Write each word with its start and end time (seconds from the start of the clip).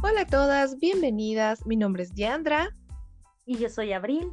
Hola 0.00 0.20
a 0.20 0.26
todas, 0.26 0.78
bienvenidas. 0.78 1.66
Mi 1.66 1.74
nombre 1.74 2.04
es 2.04 2.14
Diandra. 2.14 2.72
Y 3.44 3.58
yo 3.58 3.68
soy 3.68 3.92
Abril. 3.92 4.32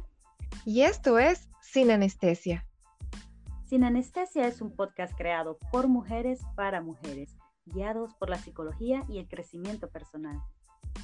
Y 0.64 0.82
esto 0.82 1.18
es 1.18 1.48
Sin 1.60 1.90
Anestesia. 1.90 2.64
Sin 3.64 3.82
Anestesia 3.82 4.46
es 4.46 4.60
un 4.60 4.70
podcast 4.70 5.12
creado 5.18 5.58
por 5.72 5.88
mujeres 5.88 6.38
para 6.54 6.80
mujeres, 6.80 7.34
guiados 7.64 8.14
por 8.14 8.30
la 8.30 8.38
psicología 8.38 9.02
y 9.08 9.18
el 9.18 9.26
crecimiento 9.26 9.90
personal. 9.90 10.40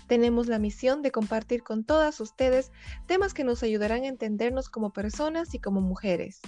Tenemos 0.06 0.46
la 0.46 0.60
misión 0.60 1.02
de 1.02 1.10
compartir 1.10 1.64
con 1.64 1.82
todas 1.82 2.20
ustedes 2.20 2.70
temas 3.06 3.34
que 3.34 3.42
nos 3.42 3.64
ayudarán 3.64 4.04
a 4.04 4.08
entendernos 4.08 4.68
como 4.68 4.92
personas 4.92 5.54
y 5.54 5.58
como 5.58 5.80
mujeres. 5.80 6.40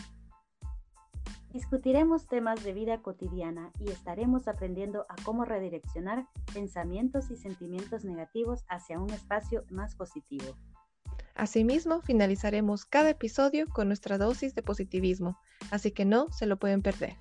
Discutiremos 1.55 2.27
temas 2.27 2.65
de 2.65 2.73
vida 2.73 3.01
cotidiana 3.01 3.71
y 3.79 3.89
estaremos 3.89 4.49
aprendiendo 4.49 5.07
a 5.09 5.15
cómo 5.23 5.45
redireccionar 5.45 6.27
pensamientos 6.53 7.31
y 7.31 7.37
sentimientos 7.37 8.05
negativos 8.05 8.65
hacia 8.69 8.99
un 8.99 9.09
espacio 9.11 9.65
más 9.71 9.95
positivo. 9.95 10.57
Asimismo, 11.37 12.03
finalizaremos 12.03 12.85
cada 12.85 13.11
episodio 13.11 13.69
con 13.69 13.87
nuestra 13.87 14.19
dosis 14.19 14.57
de 14.57 14.65
positivismo, 14.65 15.39
así 15.71 15.93
que 15.93 16.05
no 16.05 16.29
se 16.33 16.47
lo 16.47 16.59
pueden 16.59 16.83
perder. 16.83 17.15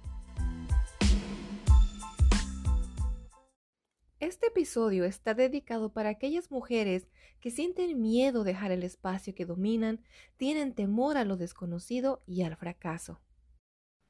Este 4.20 4.48
episodio 4.48 5.06
está 5.06 5.36
dedicado 5.36 5.94
para 5.94 6.10
aquellas 6.10 6.50
mujeres 6.50 7.08
que 7.40 7.52
sienten 7.52 8.02
miedo 8.02 8.44
dejar 8.44 8.72
el 8.72 8.82
espacio 8.82 9.36
que 9.36 9.46
dominan, 9.46 10.02
tienen 10.38 10.74
temor 10.74 11.18
a 11.18 11.24
lo 11.24 11.38
desconocido 11.38 12.24
y 12.26 12.42
al 12.42 12.56
fracaso. 12.56 13.22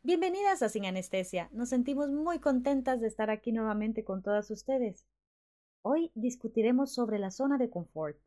Bienvenidas 0.06 0.62
a 0.62 0.68
Sin 0.68 0.86
Anestesia. 0.86 1.48
Nos 1.54 1.70
sentimos 1.70 2.10
muy 2.12 2.40
contentas 2.40 3.00
de 3.00 3.08
estar 3.08 3.30
aquí 3.30 3.54
nuevamente 3.54 4.04
con 4.04 4.22
todas 4.22 4.52
ustedes. 4.52 5.08
Hoy 5.82 6.12
discutiremos 6.14 6.94
sobre 6.94 7.20
la 7.20 7.32
zona 7.32 7.58
de 7.58 7.70
confort. 7.70 8.18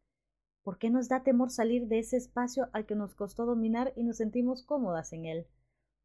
¿Por 0.62 0.78
qué 0.78 0.88
nos 0.88 1.10
da 1.10 1.22
temor 1.22 1.50
salir 1.50 1.86
de 1.86 1.98
ese 1.98 2.16
espacio 2.16 2.70
al 2.72 2.86
que 2.86 2.94
nos 2.94 3.14
costó 3.14 3.44
dominar 3.44 3.92
y 3.94 4.04
nos 4.04 4.16
sentimos 4.16 4.62
cómodas 4.62 5.12
en 5.12 5.26
él? 5.26 5.48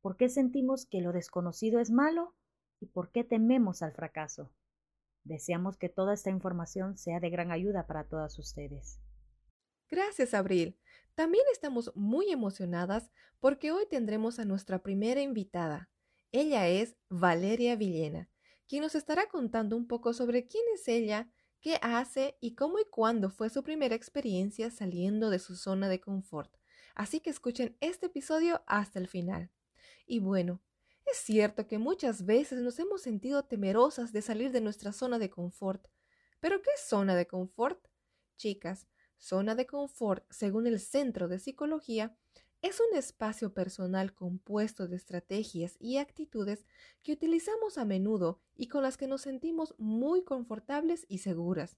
¿Por 0.01 0.17
qué 0.17 0.27
sentimos 0.27 0.85
que 0.85 0.99
lo 0.99 1.13
desconocido 1.13 1.79
es 1.79 1.89
malo? 1.89 2.35
¿Y 2.81 2.87
por 2.87 3.09
qué 3.13 3.23
tememos 3.23 3.81
al 3.81 3.93
fracaso? 3.93 4.51
Deseamos 5.23 5.77
que 5.77 5.87
toda 5.87 6.15
esta 6.15 6.31
información 6.31 6.97
sea 6.97 7.21
de 7.21 7.29
gran 7.29 7.49
ayuda 7.49 7.87
para 7.87 8.03
todas 8.03 8.37
ustedes. 8.39 8.99
Gracias, 9.89 10.33
Abril. 10.33 10.77
También 11.15 11.43
estamos 11.51 11.91
muy 11.95 12.31
emocionadas 12.31 13.11
porque 13.39 13.71
hoy 13.71 13.85
tendremos 13.89 14.39
a 14.39 14.45
nuestra 14.45 14.81
primera 14.81 15.21
invitada. 15.21 15.89
Ella 16.31 16.67
es 16.67 16.95
Valeria 17.09 17.75
Villena, 17.75 18.29
quien 18.67 18.83
nos 18.83 18.95
estará 18.95 19.27
contando 19.27 19.75
un 19.75 19.87
poco 19.87 20.13
sobre 20.13 20.47
quién 20.47 20.63
es 20.73 20.87
ella, 20.87 21.29
qué 21.59 21.77
hace 21.81 22.37
y 22.39 22.55
cómo 22.55 22.79
y 22.79 22.85
cuándo 22.85 23.29
fue 23.29 23.49
su 23.49 23.63
primera 23.63 23.95
experiencia 23.95 24.71
saliendo 24.71 25.29
de 25.29 25.39
su 25.39 25.55
zona 25.55 25.89
de 25.89 25.99
confort. 25.99 26.55
Así 26.95 27.19
que 27.19 27.29
escuchen 27.29 27.77
este 27.81 28.07
episodio 28.07 28.63
hasta 28.65 28.99
el 28.99 29.07
final. 29.07 29.51
Y 30.05 30.19
bueno, 30.19 30.61
es 31.05 31.17
cierto 31.17 31.67
que 31.67 31.77
muchas 31.77 32.25
veces 32.25 32.61
nos 32.61 32.79
hemos 32.79 33.01
sentido 33.01 33.43
temerosas 33.43 34.13
de 34.13 34.21
salir 34.21 34.51
de 34.51 34.61
nuestra 34.61 34.93
zona 34.93 35.19
de 35.19 35.29
confort. 35.29 35.87
¿Pero 36.39 36.61
qué 36.61 36.71
zona 36.77 37.15
de 37.15 37.27
confort? 37.27 37.85
Chicas, 38.37 38.87
Zona 39.21 39.53
de 39.53 39.67
confort, 39.67 40.25
según 40.31 40.65
el 40.65 40.79
Centro 40.79 41.27
de 41.27 41.37
Psicología, 41.37 42.17
es 42.63 42.79
un 42.79 42.97
espacio 42.97 43.53
personal 43.53 44.15
compuesto 44.15 44.87
de 44.87 44.95
estrategias 44.95 45.77
y 45.79 45.97
actitudes 45.97 46.65
que 47.03 47.13
utilizamos 47.13 47.77
a 47.77 47.85
menudo 47.85 48.41
y 48.55 48.67
con 48.67 48.81
las 48.81 48.97
que 48.97 49.05
nos 49.05 49.21
sentimos 49.21 49.75
muy 49.77 50.23
confortables 50.23 51.05
y 51.07 51.19
seguras. 51.19 51.77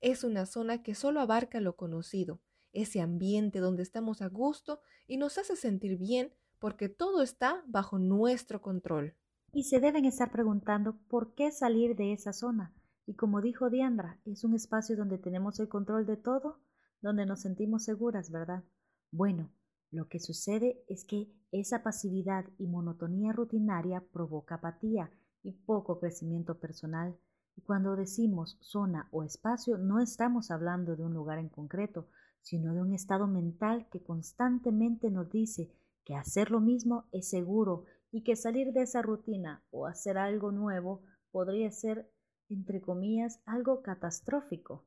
Es 0.00 0.24
una 0.24 0.46
zona 0.46 0.82
que 0.82 0.94
solo 0.94 1.20
abarca 1.20 1.60
lo 1.60 1.76
conocido, 1.76 2.40
ese 2.72 3.02
ambiente 3.02 3.58
donde 3.58 3.82
estamos 3.82 4.22
a 4.22 4.28
gusto 4.28 4.80
y 5.06 5.18
nos 5.18 5.36
hace 5.36 5.56
sentir 5.56 5.98
bien 5.98 6.32
porque 6.58 6.88
todo 6.88 7.22
está 7.22 7.62
bajo 7.66 7.98
nuestro 7.98 8.62
control. 8.62 9.14
Y 9.52 9.64
se 9.64 9.80
deben 9.80 10.06
estar 10.06 10.32
preguntando 10.32 10.96
por 11.08 11.34
qué 11.34 11.52
salir 11.52 11.94
de 11.94 12.14
esa 12.14 12.32
zona. 12.32 12.72
Y 13.04 13.16
como 13.16 13.42
dijo 13.42 13.68
Diandra, 13.68 14.18
es 14.24 14.44
un 14.44 14.54
espacio 14.54 14.96
donde 14.96 15.18
tenemos 15.18 15.60
el 15.60 15.68
control 15.68 16.06
de 16.06 16.16
todo 16.16 16.58
donde 17.00 17.26
nos 17.26 17.40
sentimos 17.40 17.84
seguras, 17.84 18.30
¿verdad? 18.30 18.64
Bueno, 19.10 19.50
lo 19.90 20.08
que 20.08 20.20
sucede 20.20 20.84
es 20.86 21.04
que 21.04 21.28
esa 21.50 21.82
pasividad 21.82 22.44
y 22.58 22.66
monotonía 22.66 23.32
rutinaria 23.32 24.04
provoca 24.12 24.56
apatía 24.56 25.10
y 25.42 25.52
poco 25.52 25.98
crecimiento 25.98 26.58
personal. 26.58 27.16
Y 27.56 27.62
cuando 27.62 27.96
decimos 27.96 28.56
zona 28.60 29.08
o 29.10 29.24
espacio, 29.24 29.78
no 29.78 30.00
estamos 30.00 30.50
hablando 30.50 30.94
de 30.94 31.04
un 31.04 31.14
lugar 31.14 31.38
en 31.38 31.48
concreto, 31.48 32.08
sino 32.42 32.72
de 32.72 32.80
un 32.80 32.92
estado 32.92 33.26
mental 33.26 33.88
que 33.90 34.02
constantemente 34.02 35.10
nos 35.10 35.30
dice 35.30 35.72
que 36.04 36.14
hacer 36.14 36.50
lo 36.50 36.60
mismo 36.60 37.04
es 37.12 37.28
seguro 37.28 37.84
y 38.12 38.22
que 38.22 38.36
salir 38.36 38.72
de 38.72 38.82
esa 38.82 39.02
rutina 39.02 39.62
o 39.70 39.86
hacer 39.86 40.18
algo 40.18 40.52
nuevo 40.52 41.02
podría 41.30 41.70
ser, 41.70 42.10
entre 42.48 42.80
comillas, 42.80 43.40
algo 43.44 43.82
catastrófico. 43.82 44.84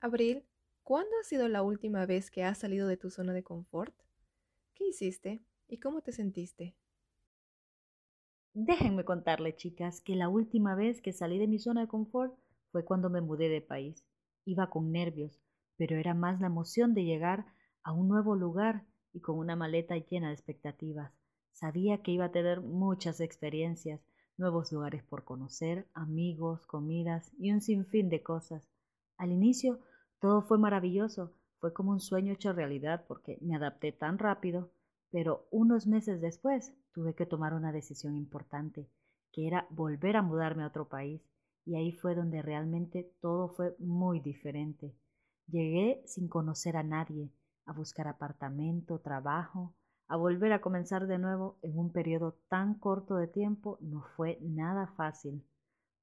Abril, 0.00 0.44
¿Cuándo 0.84 1.12
ha 1.18 1.24
sido 1.24 1.48
la 1.48 1.62
última 1.62 2.04
vez 2.04 2.30
que 2.30 2.44
has 2.44 2.58
salido 2.58 2.86
de 2.86 2.98
tu 2.98 3.08
zona 3.08 3.32
de 3.32 3.42
confort? 3.42 3.94
¿Qué 4.74 4.86
hiciste 4.86 5.42
y 5.66 5.78
cómo 5.78 6.02
te 6.02 6.12
sentiste? 6.12 6.76
Déjenme 8.52 9.06
contarle, 9.06 9.56
chicas, 9.56 10.02
que 10.02 10.14
la 10.14 10.28
última 10.28 10.74
vez 10.74 11.00
que 11.00 11.14
salí 11.14 11.38
de 11.38 11.48
mi 11.48 11.58
zona 11.58 11.80
de 11.80 11.88
confort 11.88 12.38
fue 12.70 12.84
cuando 12.84 13.08
me 13.08 13.22
mudé 13.22 13.48
de 13.48 13.62
país. 13.62 14.04
Iba 14.44 14.68
con 14.68 14.92
nervios, 14.92 15.40
pero 15.78 15.96
era 15.96 16.12
más 16.12 16.38
la 16.42 16.48
emoción 16.48 16.92
de 16.92 17.04
llegar 17.04 17.46
a 17.82 17.92
un 17.92 18.06
nuevo 18.06 18.36
lugar 18.36 18.84
y 19.14 19.20
con 19.20 19.38
una 19.38 19.56
maleta 19.56 19.96
llena 19.96 20.28
de 20.28 20.34
expectativas. 20.34 21.14
Sabía 21.52 22.02
que 22.02 22.10
iba 22.10 22.26
a 22.26 22.32
tener 22.32 22.60
muchas 22.60 23.20
experiencias, 23.20 24.02
nuevos 24.36 24.70
lugares 24.70 25.02
por 25.02 25.24
conocer, 25.24 25.88
amigos, 25.94 26.66
comidas 26.66 27.32
y 27.38 27.52
un 27.52 27.62
sinfín 27.62 28.10
de 28.10 28.22
cosas. 28.22 28.68
Al 29.16 29.32
inicio 29.32 29.80
todo 30.24 30.40
fue 30.40 30.56
maravilloso, 30.56 31.34
fue 31.58 31.74
como 31.74 31.90
un 31.90 32.00
sueño 32.00 32.32
hecho 32.32 32.54
realidad 32.54 33.04
porque 33.06 33.36
me 33.42 33.56
adapté 33.56 33.92
tan 33.92 34.16
rápido, 34.16 34.70
pero 35.10 35.46
unos 35.50 35.86
meses 35.86 36.22
después 36.22 36.72
tuve 36.94 37.14
que 37.14 37.26
tomar 37.26 37.52
una 37.52 37.72
decisión 37.72 38.16
importante, 38.16 38.88
que 39.34 39.46
era 39.46 39.66
volver 39.68 40.16
a 40.16 40.22
mudarme 40.22 40.62
a 40.62 40.68
otro 40.68 40.88
país, 40.88 41.20
y 41.66 41.76
ahí 41.76 41.92
fue 41.92 42.14
donde 42.14 42.40
realmente 42.40 43.12
todo 43.20 43.50
fue 43.50 43.76
muy 43.78 44.18
diferente. 44.20 44.94
Llegué 45.46 46.02
sin 46.06 46.28
conocer 46.28 46.78
a 46.78 46.82
nadie, 46.82 47.30
a 47.66 47.74
buscar 47.74 48.08
apartamento, 48.08 49.00
trabajo, 49.00 49.74
a 50.08 50.16
volver 50.16 50.54
a 50.54 50.62
comenzar 50.62 51.06
de 51.06 51.18
nuevo 51.18 51.58
en 51.60 51.78
un 51.78 51.92
periodo 51.92 52.38
tan 52.48 52.78
corto 52.78 53.16
de 53.16 53.26
tiempo 53.26 53.76
no 53.82 54.02
fue 54.16 54.38
nada 54.40 54.86
fácil. 54.96 55.44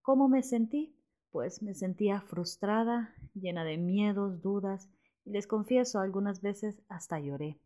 ¿Cómo 0.03 0.29
me 0.29 0.43
sentí? 0.43 0.95
Pues 1.31 1.61
me 1.61 1.73
sentía 1.73 2.21
frustrada, 2.21 3.15
llena 3.33 3.63
de 3.63 3.77
miedos, 3.77 4.41
dudas, 4.41 4.89
y 5.25 5.31
les 5.31 5.47
confieso 5.47 5.99
algunas 5.99 6.41
veces 6.41 6.81
hasta 6.89 7.19
lloré, 7.19 7.59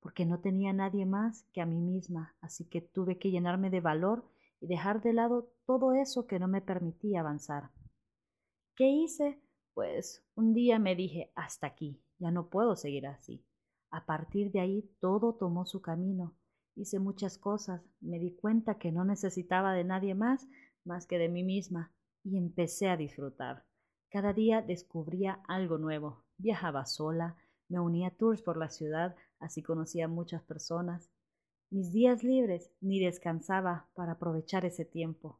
porque 0.00 0.24
no 0.24 0.40
tenía 0.40 0.72
nadie 0.72 1.06
más 1.06 1.44
que 1.52 1.60
a 1.60 1.66
mí 1.66 1.80
misma, 1.80 2.34
así 2.40 2.64
que 2.64 2.80
tuve 2.80 3.18
que 3.18 3.30
llenarme 3.30 3.70
de 3.70 3.80
valor 3.80 4.24
y 4.60 4.66
dejar 4.66 5.02
de 5.02 5.12
lado 5.12 5.52
todo 5.66 5.92
eso 5.92 6.26
que 6.26 6.38
no 6.38 6.48
me 6.48 6.60
permitía 6.60 7.20
avanzar. 7.20 7.70
¿Qué 8.76 8.88
hice? 8.88 9.40
Pues 9.74 10.24
un 10.34 10.54
día 10.54 10.78
me 10.78 10.96
dije, 10.96 11.32
hasta 11.34 11.66
aquí, 11.66 12.02
ya 12.18 12.30
no 12.30 12.48
puedo 12.48 12.76
seguir 12.76 13.06
así. 13.06 13.44
A 13.90 14.06
partir 14.06 14.52
de 14.52 14.60
ahí 14.60 14.90
todo 15.00 15.34
tomó 15.34 15.66
su 15.66 15.82
camino. 15.82 16.36
Hice 16.76 16.98
muchas 16.98 17.38
cosas, 17.38 17.82
me 18.00 18.18
di 18.18 18.34
cuenta 18.36 18.78
que 18.78 18.92
no 18.92 19.04
necesitaba 19.04 19.74
de 19.74 19.84
nadie 19.84 20.14
más 20.14 20.46
más 20.84 21.06
que 21.06 21.18
de 21.18 21.28
mí 21.28 21.42
misma, 21.42 21.92
y 22.24 22.36
empecé 22.36 22.88
a 22.88 22.96
disfrutar. 22.96 23.64
Cada 24.10 24.32
día 24.32 24.62
descubría 24.62 25.40
algo 25.46 25.78
nuevo. 25.78 26.24
Viajaba 26.36 26.86
sola, 26.86 27.36
me 27.68 27.78
unía 27.78 28.08
a 28.08 28.10
tours 28.10 28.42
por 28.42 28.56
la 28.56 28.68
ciudad, 28.68 29.14
así 29.38 29.62
conocía 29.62 30.06
a 30.06 30.08
muchas 30.08 30.42
personas. 30.42 31.10
Mis 31.70 31.92
días 31.92 32.24
libres 32.24 32.72
ni 32.80 32.98
descansaba 32.98 33.88
para 33.94 34.12
aprovechar 34.12 34.64
ese 34.64 34.84
tiempo. 34.84 35.38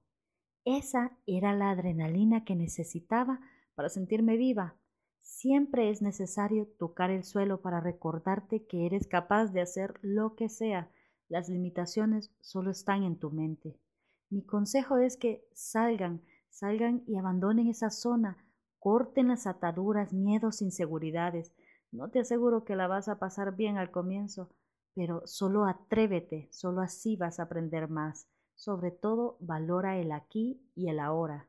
Esa 0.64 1.16
era 1.26 1.54
la 1.54 1.70
adrenalina 1.70 2.44
que 2.44 2.54
necesitaba 2.54 3.40
para 3.74 3.88
sentirme 3.88 4.36
viva. 4.36 4.76
Siempre 5.20 5.90
es 5.90 6.02
necesario 6.02 6.68
tocar 6.78 7.10
el 7.10 7.24
suelo 7.24 7.60
para 7.60 7.80
recordarte 7.80 8.64
que 8.66 8.86
eres 8.86 9.08
capaz 9.08 9.46
de 9.46 9.60
hacer 9.60 9.98
lo 10.02 10.36
que 10.36 10.48
sea. 10.48 10.90
Las 11.28 11.48
limitaciones 11.48 12.30
solo 12.40 12.70
están 12.70 13.02
en 13.02 13.18
tu 13.18 13.30
mente. 13.30 13.80
Mi 14.28 14.42
consejo 14.42 14.98
es 14.98 15.16
que 15.16 15.44
salgan, 15.52 16.22
Salgan 16.50 17.02
y 17.06 17.16
abandonen 17.16 17.68
esa 17.68 17.90
zona, 17.90 18.44
corten 18.78 19.28
las 19.28 19.46
ataduras, 19.46 20.12
miedos, 20.12 20.60
inseguridades. 20.60 21.52
No 21.90 22.10
te 22.10 22.20
aseguro 22.20 22.64
que 22.64 22.76
la 22.76 22.86
vas 22.86 23.08
a 23.08 23.18
pasar 23.18 23.56
bien 23.56 23.78
al 23.78 23.90
comienzo, 23.90 24.50
pero 24.94 25.26
solo 25.26 25.64
atrévete, 25.64 26.48
solo 26.52 26.82
así 26.82 27.16
vas 27.16 27.40
a 27.40 27.44
aprender 27.44 27.88
más. 27.88 28.28
Sobre 28.54 28.90
todo, 28.90 29.38
valora 29.40 29.98
el 29.98 30.12
aquí 30.12 30.60
y 30.74 30.88
el 30.88 31.00
ahora. 31.00 31.48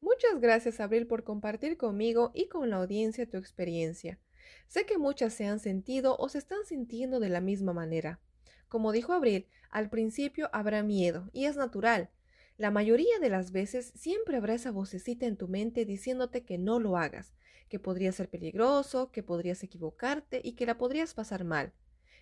Muchas 0.00 0.38
gracias, 0.38 0.80
Abril, 0.80 1.06
por 1.06 1.24
compartir 1.24 1.78
conmigo 1.78 2.30
y 2.34 2.48
con 2.48 2.68
la 2.68 2.76
audiencia 2.76 3.30
tu 3.30 3.38
experiencia. 3.38 4.18
Sé 4.68 4.84
que 4.84 4.98
muchas 4.98 5.32
se 5.32 5.46
han 5.46 5.60
sentido 5.60 6.16
o 6.18 6.28
se 6.28 6.38
están 6.38 6.66
sintiendo 6.66 7.20
de 7.20 7.30
la 7.30 7.40
misma 7.40 7.72
manera. 7.72 8.20
Como 8.68 8.92
dijo 8.92 9.12
Abril, 9.12 9.46
al 9.70 9.88
principio 9.88 10.50
habrá 10.52 10.82
miedo, 10.82 11.30
y 11.32 11.46
es 11.46 11.56
natural. 11.56 12.10
La 12.56 12.70
mayoría 12.70 13.18
de 13.18 13.30
las 13.30 13.50
veces 13.50 13.92
siempre 13.96 14.36
habrá 14.36 14.54
esa 14.54 14.70
vocecita 14.70 15.26
en 15.26 15.36
tu 15.36 15.48
mente 15.48 15.84
diciéndote 15.84 16.44
que 16.44 16.56
no 16.56 16.78
lo 16.78 16.96
hagas, 16.96 17.34
que 17.68 17.80
podría 17.80 18.12
ser 18.12 18.30
peligroso, 18.30 19.10
que 19.10 19.24
podrías 19.24 19.64
equivocarte 19.64 20.40
y 20.44 20.52
que 20.52 20.64
la 20.64 20.78
podrías 20.78 21.14
pasar 21.14 21.42
mal. 21.42 21.72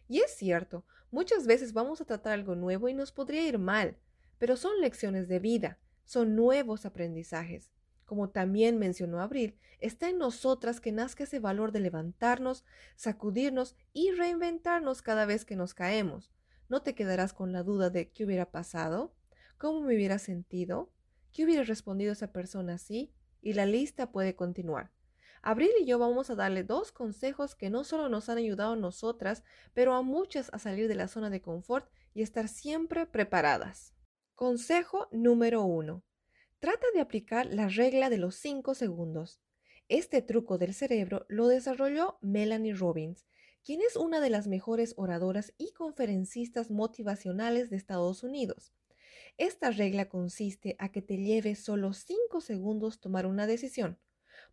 Y 0.08 0.20
es 0.20 0.34
cierto, 0.34 0.86
muchas 1.10 1.46
veces 1.46 1.74
vamos 1.74 2.00
a 2.00 2.06
tratar 2.06 2.32
algo 2.32 2.54
nuevo 2.54 2.88
y 2.88 2.94
nos 2.94 3.12
podría 3.12 3.46
ir 3.46 3.58
mal, 3.58 3.98
pero 4.38 4.56
son 4.56 4.80
lecciones 4.80 5.28
de 5.28 5.38
vida, 5.38 5.78
son 6.06 6.34
nuevos 6.34 6.86
aprendizajes. 6.86 7.70
Como 8.06 8.30
también 8.30 8.78
mencionó 8.78 9.20
Abril, 9.20 9.58
está 9.80 10.08
en 10.08 10.16
nosotras 10.16 10.80
que 10.80 10.92
nazca 10.92 11.24
ese 11.24 11.40
valor 11.40 11.72
de 11.72 11.80
levantarnos, 11.80 12.64
sacudirnos 12.96 13.76
y 13.92 14.12
reinventarnos 14.12 15.02
cada 15.02 15.26
vez 15.26 15.44
que 15.44 15.56
nos 15.56 15.74
caemos. 15.74 16.32
No 16.70 16.82
te 16.82 16.94
quedarás 16.94 17.34
con 17.34 17.52
la 17.52 17.62
duda 17.62 17.90
de 17.90 18.10
qué 18.10 18.24
hubiera 18.24 18.50
pasado, 18.50 19.14
cómo 19.62 19.80
me 19.80 19.94
hubiera 19.94 20.18
sentido, 20.18 20.90
qué 21.32 21.44
hubiera 21.44 21.62
respondido 21.62 22.12
esa 22.12 22.32
persona 22.32 22.74
así, 22.74 23.14
y 23.40 23.52
la 23.52 23.64
lista 23.64 24.10
puede 24.10 24.34
continuar. 24.34 24.90
Abril 25.40 25.70
y 25.80 25.84
yo 25.84 26.00
vamos 26.00 26.30
a 26.30 26.34
darle 26.34 26.64
dos 26.64 26.90
consejos 26.90 27.54
que 27.54 27.70
no 27.70 27.84
solo 27.84 28.08
nos 28.08 28.28
han 28.28 28.38
ayudado 28.38 28.72
a 28.72 28.76
nosotras, 28.76 29.44
pero 29.72 29.94
a 29.94 30.02
muchas 30.02 30.50
a 30.52 30.58
salir 30.58 30.88
de 30.88 30.96
la 30.96 31.06
zona 31.06 31.30
de 31.30 31.42
confort 31.42 31.88
y 32.12 32.22
estar 32.22 32.48
siempre 32.48 33.06
preparadas. 33.06 33.94
Consejo 34.34 35.06
número 35.12 35.62
uno. 35.62 36.02
Trata 36.58 36.86
de 36.92 37.00
aplicar 37.00 37.46
la 37.46 37.68
regla 37.68 38.10
de 38.10 38.18
los 38.18 38.34
5 38.34 38.74
segundos. 38.74 39.40
Este 39.86 40.22
truco 40.22 40.58
del 40.58 40.74
cerebro 40.74 41.24
lo 41.28 41.46
desarrolló 41.46 42.18
Melanie 42.20 42.74
Robbins, 42.74 43.28
quien 43.64 43.80
es 43.80 43.94
una 43.94 44.20
de 44.20 44.30
las 44.30 44.48
mejores 44.48 44.92
oradoras 44.96 45.54
y 45.56 45.72
conferencistas 45.72 46.68
motivacionales 46.68 47.70
de 47.70 47.76
Estados 47.76 48.24
Unidos. 48.24 48.72
Esta 49.38 49.70
regla 49.70 50.08
consiste 50.08 50.76
a 50.78 50.90
que 50.90 51.02
te 51.02 51.16
lleve 51.16 51.54
solo 51.54 51.92
5 51.92 52.40
segundos 52.40 53.00
tomar 53.00 53.26
una 53.26 53.46
decisión, 53.46 53.98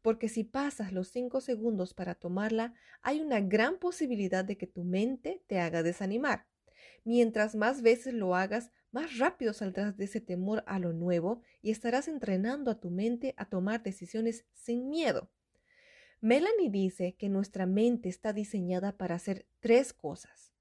porque 0.01 0.29
si 0.29 0.43
pasas 0.43 0.93
los 0.93 1.09
5 1.09 1.41
segundos 1.41 1.93
para 1.93 2.15
tomarla, 2.15 2.73
hay 3.01 3.19
una 3.21 3.41
gran 3.41 3.77
posibilidad 3.77 4.45
de 4.45 4.57
que 4.57 4.67
tu 4.67 4.83
mente 4.83 5.43
te 5.47 5.59
haga 5.59 5.83
desanimar. 5.83 6.47
Mientras 7.03 7.55
más 7.55 7.81
veces 7.81 8.13
lo 8.13 8.35
hagas, 8.35 8.71
más 8.91 9.17
rápido 9.17 9.53
saldrás 9.53 9.97
de 9.97 10.05
ese 10.05 10.21
temor 10.21 10.63
a 10.65 10.79
lo 10.79 10.93
nuevo 10.93 11.41
y 11.61 11.71
estarás 11.71 12.07
entrenando 12.07 12.71
a 12.71 12.79
tu 12.79 12.89
mente 12.89 13.33
a 13.37 13.45
tomar 13.45 13.83
decisiones 13.83 14.45
sin 14.53 14.89
miedo. 14.89 15.29
Melanie 16.21 16.69
dice 16.69 17.15
que 17.17 17.29
nuestra 17.29 17.65
mente 17.65 18.09
está 18.09 18.33
diseñada 18.33 18.97
para 18.97 19.15
hacer 19.15 19.45
tres 19.59 19.93
cosas. 19.93 20.53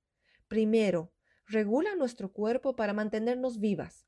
Primero, 0.46 1.12
regula 1.48 1.94
nuestro 1.96 2.32
cuerpo 2.32 2.76
para 2.76 2.92
mantenernos 2.92 3.58
vivas. 3.58 4.06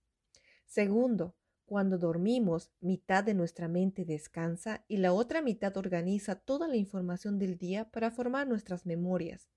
Segundo, 0.66 1.34
cuando 1.64 1.98
dormimos, 1.98 2.70
mitad 2.80 3.24
de 3.24 3.32
nuestra 3.32 3.68
mente 3.68 4.04
descansa 4.04 4.84
y 4.88 4.98
la 4.98 5.12
otra 5.12 5.40
mitad 5.40 5.76
organiza 5.76 6.34
toda 6.34 6.68
la 6.68 6.76
información 6.76 7.38
del 7.38 7.56
día 7.56 7.90
para 7.90 8.10
formar 8.10 8.46
nuestras 8.46 8.86
memorias. 8.86 9.48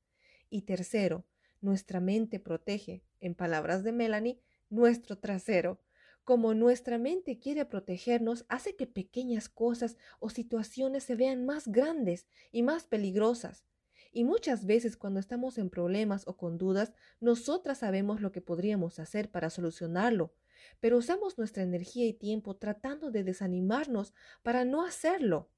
Y 0.50 0.62
tercero, 0.62 1.26
nuestra 1.60 2.00
mente 2.00 2.40
protege, 2.40 3.04
en 3.20 3.36
palabras 3.36 3.84
de 3.84 3.92
Melanie, 3.92 4.40
nuestro 4.70 5.18
trasero. 5.18 5.82
Como 6.24 6.54
nuestra 6.54 6.98
mente 6.98 7.40
quiere 7.40 7.66
protegernos, 7.66 8.46
hace 8.48 8.76
que 8.76 8.88
pequeñas 8.88 9.50
cosas 9.50 9.98
o 10.20 10.30
situaciones 10.30 11.04
se 11.04 11.16
vean 11.16 11.46
más 11.46 11.68
grandes 11.68 12.28
y 12.52 12.64
más 12.64 12.86
peligrosas. 12.86 13.66
Y 14.16 14.26
muchas 14.26 14.68
veces 14.68 14.96
cuando 14.96 15.20
estamos 15.20 15.58
en 15.58 15.72
problemas 15.72 16.28
o 16.28 16.38
con 16.38 16.60
dudas, 16.60 16.94
nosotras 17.20 17.80
sabemos 17.80 18.22
lo 18.22 18.32
que 18.32 18.42
podríamos 18.42 19.00
hacer 19.00 19.32
para 19.32 19.50
solucionarlo, 19.50 20.36
pero 20.80 21.00
usamos 21.00 21.40
nuestra 21.40 21.64
energía 21.64 22.06
y 22.06 22.14
tiempo 22.14 22.56
tratando 22.56 23.10
de 23.10 23.24
desanimarnos 23.24 24.14
para 24.44 24.66
no 24.66 24.86
hacerlo. 24.86 25.50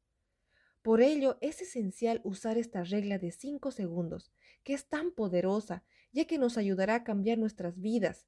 Por 0.82 1.02
ello 1.02 1.38
es 1.42 1.62
esencial 1.62 2.22
usar 2.24 2.58
esta 2.58 2.86
regla 2.86 3.18
de 3.18 3.32
5 3.32 3.72
segundos, 3.72 4.32
que 4.64 4.74
es 4.74 4.88
tan 4.88 5.12
poderosa, 5.12 5.84
ya 6.14 6.24
que 6.26 6.38
nos 6.38 6.58
ayudará 6.58 6.96
a 6.96 7.04
cambiar 7.04 7.38
nuestras 7.38 7.82
vidas. 7.82 8.26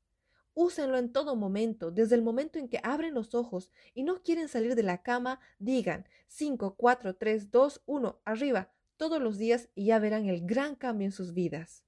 Úsenlo 0.55 0.97
en 0.97 1.13
todo 1.13 1.37
momento, 1.37 1.89
desde 1.89 2.15
el 2.15 2.21
momento 2.21 2.59
en 2.59 2.67
que 2.67 2.81
abren 2.83 3.13
los 3.13 3.33
ojos 3.33 3.71
y 3.93 4.03
no 4.03 4.23
quieren 4.23 4.49
salir 4.49 4.75
de 4.75 4.83
la 4.83 5.03
cama, 5.03 5.39
digan 5.57 6.05
5, 6.27 6.75
4, 6.75 7.15
3, 7.15 7.51
2, 7.51 7.83
1, 7.85 8.21
arriba, 8.25 8.73
todos 8.97 9.21
los 9.21 9.37
días 9.37 9.69
y 9.75 9.85
ya 9.85 9.99
verán 9.99 10.25
el 10.25 10.45
gran 10.45 10.75
cambio 10.75 11.05
en 11.05 11.11
sus 11.11 11.33
vidas. 11.33 11.83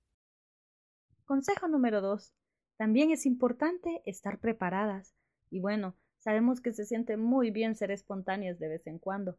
Consejo 1.25 1.67
número 1.67 2.01
2. 2.01 2.33
También 2.77 3.11
es 3.11 3.25
importante 3.25 4.01
estar 4.05 4.39
preparadas. 4.39 5.13
Y 5.49 5.59
bueno, 5.59 5.95
sabemos 6.19 6.61
que 6.61 6.73
se 6.73 6.85
siente 6.85 7.17
muy 7.17 7.51
bien 7.51 7.75
ser 7.75 7.91
espontáneas 7.91 8.59
de 8.59 8.69
vez 8.69 8.87
en 8.87 8.99
cuando, 8.99 9.37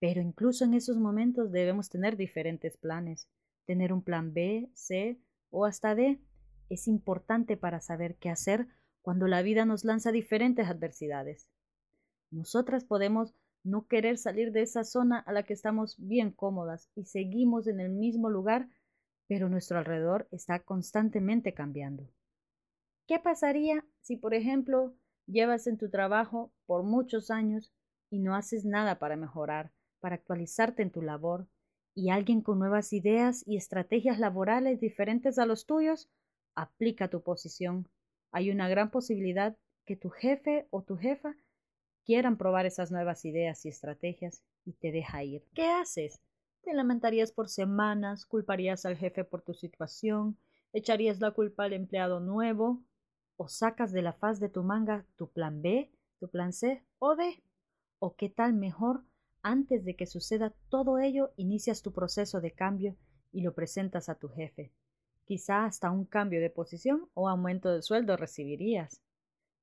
pero 0.00 0.20
incluso 0.22 0.64
en 0.64 0.74
esos 0.74 0.96
momentos 0.96 1.52
debemos 1.52 1.90
tener 1.90 2.16
diferentes 2.16 2.76
planes, 2.76 3.28
tener 3.66 3.92
un 3.92 4.02
plan 4.02 4.32
B, 4.32 4.70
C 4.74 5.18
o 5.50 5.64
hasta 5.66 5.94
D 5.94 6.20
es 6.68 6.88
importante 6.88 7.56
para 7.56 7.80
saber 7.80 8.16
qué 8.16 8.30
hacer 8.30 8.66
cuando 9.02 9.26
la 9.26 9.42
vida 9.42 9.64
nos 9.64 9.84
lanza 9.84 10.12
diferentes 10.12 10.66
adversidades. 10.66 11.48
Nosotras 12.30 12.84
podemos 12.84 13.34
no 13.64 13.86
querer 13.86 14.18
salir 14.18 14.52
de 14.52 14.62
esa 14.62 14.84
zona 14.84 15.18
a 15.18 15.32
la 15.32 15.42
que 15.42 15.54
estamos 15.54 15.96
bien 15.98 16.30
cómodas 16.30 16.90
y 16.94 17.06
seguimos 17.06 17.66
en 17.66 17.80
el 17.80 17.90
mismo 17.90 18.30
lugar, 18.30 18.68
pero 19.26 19.48
nuestro 19.48 19.78
alrededor 19.78 20.28
está 20.30 20.60
constantemente 20.60 21.54
cambiando. 21.54 22.08
¿Qué 23.06 23.18
pasaría 23.18 23.84
si, 24.00 24.16
por 24.16 24.34
ejemplo, 24.34 24.94
llevas 25.26 25.66
en 25.66 25.78
tu 25.78 25.90
trabajo 25.90 26.52
por 26.66 26.84
muchos 26.84 27.30
años 27.30 27.72
y 28.10 28.20
no 28.20 28.34
haces 28.34 28.64
nada 28.64 28.98
para 28.98 29.16
mejorar, 29.16 29.72
para 30.00 30.14
actualizarte 30.14 30.82
en 30.82 30.90
tu 30.90 31.02
labor, 31.02 31.48
y 31.94 32.10
alguien 32.10 32.42
con 32.42 32.58
nuevas 32.58 32.92
ideas 32.92 33.44
y 33.46 33.56
estrategias 33.56 34.18
laborales 34.18 34.80
diferentes 34.80 35.38
a 35.38 35.46
los 35.46 35.64
tuyos 35.64 36.10
aplica 36.54 37.08
tu 37.08 37.22
posición. 37.22 37.88
Hay 38.32 38.50
una 38.50 38.68
gran 38.68 38.90
posibilidad 38.90 39.56
que 39.86 39.96
tu 39.96 40.10
jefe 40.10 40.66
o 40.70 40.82
tu 40.82 40.96
jefa 40.96 41.36
quieran 42.04 42.36
probar 42.36 42.66
esas 42.66 42.90
nuevas 42.90 43.24
ideas 43.24 43.64
y 43.64 43.68
estrategias 43.68 44.42
y 44.64 44.72
te 44.72 44.92
deja 44.92 45.24
ir. 45.24 45.44
¿Qué 45.54 45.66
haces? 45.66 46.20
Te 46.62 46.74
lamentarías 46.74 47.32
por 47.32 47.48
semanas, 47.48 48.26
culparías 48.26 48.86
al 48.86 48.96
jefe 48.96 49.24
por 49.24 49.42
tu 49.42 49.54
situación, 49.54 50.38
echarías 50.72 51.20
la 51.20 51.32
culpa 51.32 51.64
al 51.64 51.72
empleado 51.72 52.20
nuevo, 52.20 52.82
o 53.36 53.48
sacas 53.48 53.92
de 53.92 54.02
la 54.02 54.12
faz 54.12 54.40
de 54.40 54.48
tu 54.48 54.62
manga 54.62 55.04
tu 55.16 55.28
plan 55.28 55.60
B, 55.60 55.90
tu 56.20 56.28
plan 56.28 56.52
C 56.52 56.84
o 56.98 57.16
D. 57.16 57.42
O 57.98 58.16
qué 58.16 58.28
tal 58.28 58.54
mejor, 58.54 59.02
antes 59.42 59.84
de 59.84 59.96
que 59.96 60.06
suceda 60.06 60.54
todo 60.68 60.98
ello, 60.98 61.32
inicias 61.36 61.82
tu 61.82 61.92
proceso 61.92 62.40
de 62.40 62.52
cambio 62.52 62.96
y 63.32 63.42
lo 63.42 63.54
presentas 63.54 64.08
a 64.08 64.14
tu 64.14 64.28
jefe. 64.28 64.72
Quizá 65.26 65.64
hasta 65.64 65.90
un 65.90 66.04
cambio 66.04 66.40
de 66.40 66.50
posición 66.50 67.08
o 67.14 67.28
aumento 67.28 67.70
de 67.70 67.82
sueldo 67.82 68.16
recibirías. 68.16 69.02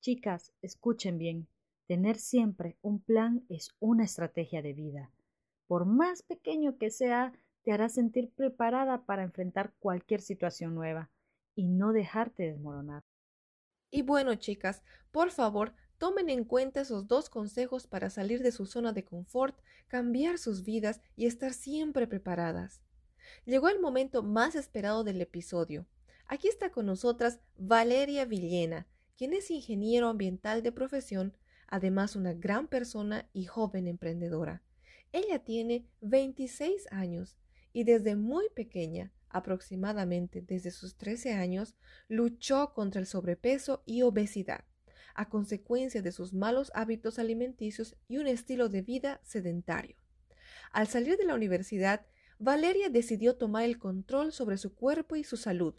Chicas, 0.01 0.53
escuchen 0.61 1.17
bien. 1.17 1.47
Tener 1.91 2.17
siempre 2.19 2.77
un 2.81 3.01
plan 3.01 3.43
es 3.49 3.75
una 3.81 4.05
estrategia 4.05 4.61
de 4.61 4.71
vida. 4.71 5.11
Por 5.67 5.83
más 5.83 6.21
pequeño 6.21 6.77
que 6.77 6.89
sea, 6.89 7.33
te 7.63 7.73
hará 7.73 7.89
sentir 7.89 8.31
preparada 8.31 9.05
para 9.05 9.23
enfrentar 9.23 9.73
cualquier 9.77 10.21
situación 10.21 10.73
nueva 10.73 11.09
y 11.53 11.67
no 11.67 11.91
dejarte 11.91 12.43
desmoronar. 12.43 13.03
Y 13.89 14.03
bueno, 14.03 14.35
chicas, 14.35 14.83
por 15.11 15.31
favor, 15.31 15.73
tomen 15.97 16.29
en 16.29 16.45
cuenta 16.45 16.79
esos 16.79 17.09
dos 17.09 17.29
consejos 17.29 17.87
para 17.87 18.09
salir 18.09 18.41
de 18.41 18.53
su 18.53 18.65
zona 18.65 18.93
de 18.93 19.03
confort, 19.03 19.59
cambiar 19.89 20.37
sus 20.37 20.63
vidas 20.63 21.01
y 21.17 21.25
estar 21.25 21.51
siempre 21.51 22.07
preparadas. 22.07 22.81
Llegó 23.43 23.67
el 23.67 23.81
momento 23.81 24.23
más 24.23 24.55
esperado 24.55 25.03
del 25.03 25.19
episodio. 25.19 25.85
Aquí 26.25 26.47
está 26.47 26.71
con 26.71 26.85
nosotras 26.85 27.41
Valeria 27.57 28.23
Villena, 28.23 28.87
quien 29.17 29.33
es 29.33 29.51
ingeniero 29.51 30.07
ambiental 30.07 30.63
de 30.63 30.71
profesión, 30.71 31.35
además 31.71 32.15
una 32.15 32.33
gran 32.33 32.67
persona 32.67 33.27
y 33.33 33.45
joven 33.45 33.87
emprendedora. 33.87 34.61
Ella 35.13 35.43
tiene 35.43 35.87
26 36.01 36.87
años 36.91 37.37
y 37.73 37.85
desde 37.85 38.15
muy 38.15 38.49
pequeña, 38.49 39.11
aproximadamente 39.29 40.41
desde 40.41 40.71
sus 40.71 40.97
13 40.97 41.33
años, 41.33 41.75
luchó 42.07 42.73
contra 42.73 42.99
el 42.99 43.07
sobrepeso 43.07 43.81
y 43.85 44.03
obesidad, 44.03 44.65
a 45.15 45.29
consecuencia 45.29 46.01
de 46.01 46.11
sus 46.11 46.33
malos 46.33 46.71
hábitos 46.75 47.17
alimenticios 47.17 47.95
y 48.07 48.17
un 48.17 48.27
estilo 48.27 48.67
de 48.67 48.81
vida 48.81 49.21
sedentario. 49.23 49.95
Al 50.73 50.87
salir 50.87 51.17
de 51.17 51.25
la 51.25 51.35
universidad, 51.35 52.05
Valeria 52.37 52.89
decidió 52.89 53.37
tomar 53.37 53.63
el 53.63 53.79
control 53.79 54.33
sobre 54.33 54.57
su 54.57 54.75
cuerpo 54.75 55.15
y 55.15 55.23
su 55.23 55.37
salud, 55.37 55.75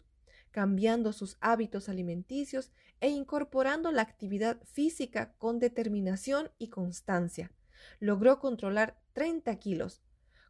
cambiando 0.53 1.13
sus 1.13 1.35
hábitos 1.41 1.89
alimenticios 1.89 2.71
e 3.01 3.09
incorporando 3.09 3.91
la 3.91 4.03
actividad 4.03 4.61
física 4.63 5.33
con 5.39 5.57
determinación 5.57 6.51
y 6.59 6.69
constancia, 6.69 7.51
logró 7.99 8.39
controlar 8.39 9.01
30 9.13 9.53
kilos. 9.57 10.03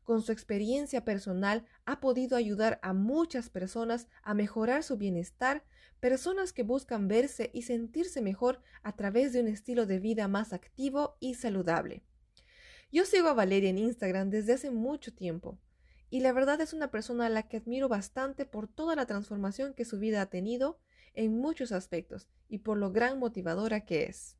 Con 0.03 0.21
su 0.21 0.33
experiencia 0.33 1.05
personal 1.05 1.65
ha 1.85 2.01
podido 2.01 2.35
ayudar 2.35 2.81
a 2.83 2.91
muchas 2.91 3.49
personas 3.49 4.09
a 4.23 4.33
mejorar 4.33 4.83
su 4.83 4.97
bienestar, 4.97 5.63
personas 6.01 6.51
que 6.51 6.63
buscan 6.63 7.07
verse 7.07 7.49
y 7.53 7.61
sentirse 7.61 8.21
mejor 8.21 8.61
a 8.83 8.97
través 8.97 9.31
de 9.31 9.39
un 9.39 9.47
estilo 9.47 9.85
de 9.85 9.99
vida 9.99 10.27
más 10.27 10.51
activo 10.51 11.15
y 11.21 11.35
saludable. 11.35 12.03
Yo 12.91 13.05
sigo 13.05 13.29
a 13.29 13.33
Valeria 13.33 13.69
en 13.69 13.77
Instagram 13.77 14.29
desde 14.29 14.51
hace 14.53 14.69
mucho 14.69 15.13
tiempo 15.13 15.57
y 16.13 16.19
la 16.19 16.31
verdad 16.31 16.61
es 16.61 16.73
una 16.73 16.91
persona 16.91 17.25
a 17.25 17.29
la 17.29 17.41
que 17.41 17.57
admiro 17.57 17.89
bastante 17.89 18.45
por 18.45 18.67
toda 18.67 18.95
la 18.95 19.07
transformación 19.07 19.73
que 19.73 19.83
su 19.83 19.97
vida 19.97 20.21
ha 20.21 20.29
tenido 20.29 20.77
en 21.15 21.35
muchos 21.35 21.71
aspectos 21.71 22.29
y 22.47 22.59
por 22.59 22.77
lo 22.77 22.91
gran 22.91 23.17
motivadora 23.17 23.83
que 23.83 24.03
es. 24.03 24.37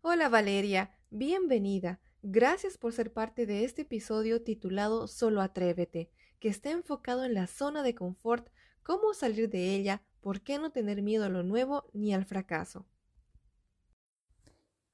Hola 0.00 0.30
Valeria, 0.30 0.96
bienvenida. 1.10 2.00
Gracias 2.22 2.78
por 2.78 2.94
ser 2.94 3.12
parte 3.12 3.44
de 3.44 3.64
este 3.64 3.82
episodio 3.82 4.42
titulado 4.42 5.06
Solo 5.06 5.42
Atrévete, 5.42 6.10
que 6.40 6.48
está 6.48 6.70
enfocado 6.70 7.26
en 7.26 7.34
la 7.34 7.46
zona 7.46 7.82
de 7.82 7.94
confort, 7.94 8.48
cómo 8.82 9.12
salir 9.12 9.50
de 9.50 9.74
ella, 9.74 10.02
por 10.22 10.40
qué 10.40 10.56
no 10.56 10.72
tener 10.72 11.02
miedo 11.02 11.26
a 11.26 11.28
lo 11.28 11.42
nuevo 11.42 11.90
ni 11.92 12.14
al 12.14 12.24
fracaso. 12.24 12.86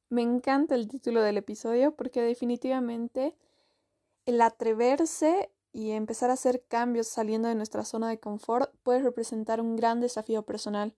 Me 0.08 0.22
encanta 0.22 0.74
el 0.74 0.88
título 0.88 1.22
del 1.22 1.36
episodio 1.36 1.94
porque 1.94 2.22
definitivamente 2.22 3.36
el 4.26 4.40
atreverse 4.40 5.52
y 5.72 5.90
empezar 5.92 6.30
a 6.30 6.34
hacer 6.34 6.64
cambios 6.66 7.06
saliendo 7.08 7.48
de 7.48 7.54
nuestra 7.54 7.84
zona 7.84 8.08
de 8.08 8.18
confort 8.18 8.74
puede 8.82 9.00
representar 9.00 9.60
un 9.60 9.76
gran 9.76 10.00
desafío 10.00 10.42
personal. 10.42 10.94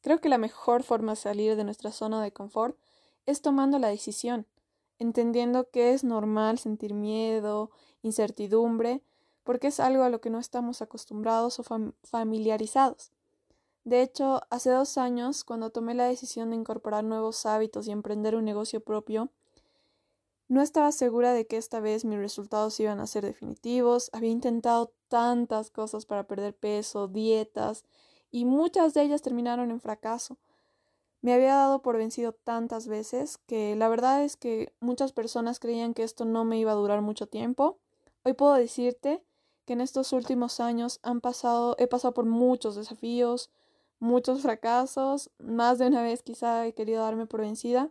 Creo 0.00 0.20
que 0.20 0.28
la 0.28 0.38
mejor 0.38 0.82
forma 0.82 1.12
de 1.12 1.16
salir 1.16 1.56
de 1.56 1.64
nuestra 1.64 1.92
zona 1.92 2.22
de 2.22 2.32
confort 2.32 2.78
es 3.26 3.42
tomando 3.42 3.78
la 3.78 3.88
decisión, 3.88 4.46
entendiendo 4.98 5.70
que 5.70 5.92
es 5.92 6.04
normal 6.04 6.58
sentir 6.58 6.94
miedo, 6.94 7.70
incertidumbre, 8.02 9.02
porque 9.44 9.68
es 9.68 9.80
algo 9.80 10.02
a 10.02 10.10
lo 10.10 10.20
que 10.20 10.30
no 10.30 10.38
estamos 10.38 10.82
acostumbrados 10.82 11.58
o 11.58 11.64
familiarizados. 12.02 13.12
De 13.84 14.02
hecho, 14.02 14.42
hace 14.50 14.70
dos 14.70 14.98
años, 14.98 15.44
cuando 15.44 15.70
tomé 15.70 15.94
la 15.94 16.04
decisión 16.04 16.50
de 16.50 16.56
incorporar 16.56 17.04
nuevos 17.04 17.46
hábitos 17.46 17.86
y 17.86 17.90
emprender 17.90 18.36
un 18.36 18.44
negocio 18.44 18.80
propio, 18.80 19.30
no 20.48 20.62
estaba 20.62 20.92
segura 20.92 21.32
de 21.32 21.46
que 21.46 21.58
esta 21.58 21.78
vez 21.80 22.04
mis 22.04 22.18
resultados 22.18 22.80
iban 22.80 23.00
a 23.00 23.06
ser 23.06 23.24
definitivos. 23.24 24.10
Había 24.12 24.30
intentado 24.30 24.92
tantas 25.08 25.70
cosas 25.70 26.06
para 26.06 26.26
perder 26.26 26.56
peso, 26.56 27.06
dietas, 27.06 27.84
y 28.30 28.44
muchas 28.44 28.94
de 28.94 29.02
ellas 29.02 29.22
terminaron 29.22 29.70
en 29.70 29.80
fracaso. 29.80 30.38
Me 31.20 31.34
había 31.34 31.54
dado 31.54 31.82
por 31.82 31.96
vencido 31.96 32.32
tantas 32.32 32.88
veces 32.88 33.38
que 33.38 33.76
la 33.76 33.88
verdad 33.88 34.22
es 34.24 34.36
que 34.36 34.72
muchas 34.80 35.12
personas 35.12 35.58
creían 35.58 35.92
que 35.92 36.02
esto 36.04 36.24
no 36.24 36.44
me 36.44 36.58
iba 36.58 36.72
a 36.72 36.76
durar 36.76 37.02
mucho 37.02 37.26
tiempo. 37.26 37.78
Hoy 38.24 38.34
puedo 38.34 38.54
decirte 38.54 39.22
que 39.64 39.74
en 39.74 39.80
estos 39.80 40.12
últimos 40.12 40.60
años 40.60 41.00
han 41.02 41.20
pasado, 41.20 41.76
he 41.78 41.88
pasado 41.88 42.14
por 42.14 42.24
muchos 42.24 42.76
desafíos, 42.76 43.50
muchos 43.98 44.42
fracasos, 44.42 45.30
más 45.38 45.78
de 45.78 45.88
una 45.88 46.02
vez 46.02 46.22
quizá 46.22 46.66
he 46.66 46.72
querido 46.72 47.02
darme 47.02 47.26
por 47.26 47.40
vencida, 47.40 47.90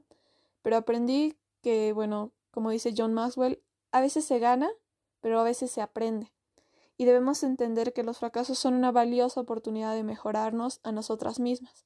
pero 0.61 0.77
aprendí 0.77 1.37
que, 1.61 1.91
bueno, 1.93 2.31
como 2.57 2.71
dice 2.71 2.95
John 2.97 3.13
Maxwell, 3.13 3.61
a 3.91 4.01
veces 4.01 4.25
se 4.25 4.39
gana, 4.39 4.67
pero 5.21 5.39
a 5.39 5.43
veces 5.43 5.69
se 5.69 5.79
aprende. 5.79 6.33
Y 6.97 7.05
debemos 7.05 7.43
entender 7.43 7.93
que 7.93 8.01
los 8.01 8.17
fracasos 8.17 8.57
son 8.57 8.73
una 8.73 8.91
valiosa 8.91 9.41
oportunidad 9.41 9.93
de 9.93 10.01
mejorarnos 10.01 10.79
a 10.81 10.91
nosotras 10.91 11.39
mismas. 11.39 11.85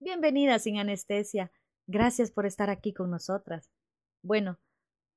Bienvenida 0.00 0.58
sin 0.58 0.78
anestesia. 0.78 1.52
Gracias 1.86 2.30
por 2.30 2.46
estar 2.46 2.70
aquí 2.70 2.94
con 2.94 3.10
nosotras. 3.10 3.70
Bueno, 4.22 4.60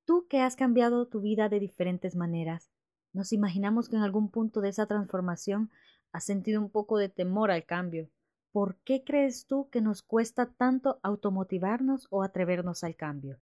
tú 0.03 0.27
que 0.27 0.41
has 0.41 0.57
cambiado 0.57 1.07
tu 1.07 1.21
vida 1.21 1.47
de 1.47 1.61
diferentes 1.61 2.17
maneras, 2.17 2.69
nos 3.13 3.31
imaginamos 3.31 3.87
que 3.87 3.95
en 3.95 4.01
algún 4.01 4.29
punto 4.29 4.59
de 4.59 4.67
esa 4.67 4.87
transformación 4.87 5.71
has 6.11 6.25
sentido 6.25 6.59
un 6.59 6.69
poco 6.69 6.97
de 6.97 7.07
temor 7.07 7.49
al 7.49 7.63
cambio. 7.63 8.09
¿Por 8.51 8.75
qué 8.83 9.05
crees 9.05 9.47
tú 9.47 9.69
que 9.69 9.79
nos 9.79 10.01
cuesta 10.01 10.51
tanto 10.51 10.99
automotivarnos 11.01 12.07
o 12.09 12.23
atrevernos 12.23 12.83
al 12.83 12.97
cambio? 12.97 13.39